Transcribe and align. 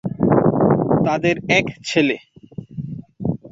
তাদের 1.05 1.35
এক 1.49 1.65
ছেলে। 1.85 2.15